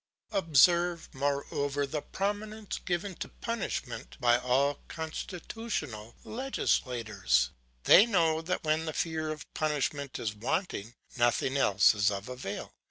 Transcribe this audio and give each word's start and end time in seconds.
'Observe, 0.31 1.09
moreover, 1.13 1.85
the 1.85 2.01
prominence 2.01 2.79
given 2.79 3.13
to 3.17 3.29
punishment 3.29 4.17
by 4.19 4.35
all 4.39 4.79
constitutional 4.87 6.15
legislators; 6.23 7.51
they 7.83 8.07
know 8.07 8.41
that 8.41 8.63
when 8.63 8.85
the 8.85 8.93
fear 8.93 9.29
of 9.29 9.45
punishment 9.53 10.17
is 10.17 10.33
wanting, 10.33 10.95
nothing 11.17 11.55
else 11.55 11.93
is 11.93 12.09
of 12.09 12.27
avail. 12.29 12.71